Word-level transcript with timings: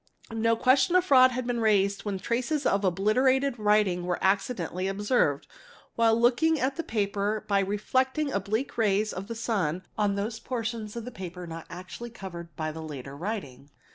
No 0.33 0.55
question 0.55 0.95
of 0.95 1.05
fraud 1.05 1.29
had 1.29 1.45
been 1.45 1.59
raised 1.59 2.05
when— 2.05 2.17
traces 2.19 2.65
of 2.65 2.83
obliterated 2.83 3.59
writing 3.59 4.03
were 4.03 4.17
accidentally 4.19 4.87
observed, 4.87 5.45
while 5.95 6.19
looking 6.19 6.59
at— 6.59 6.75
the 6.75 6.81
paper 6.81 7.45
by 7.47 7.61
the 7.61 7.69
reflected 7.69 8.29
oblique 8.29 8.79
rays 8.79 9.13
of 9.13 9.27
the 9.27 9.35
sun, 9.35 9.83
on 9.99 10.15
those 10.15 10.39
portions 10.39 10.95
of 10.95 11.05
the— 11.05 11.11
paper 11.21 11.45
not 11.45 11.67
actually 11.69 12.09
covered 12.09 12.55
by 12.55 12.71
the 12.71 12.81
later 12.81 13.15
writing. 13.15 13.69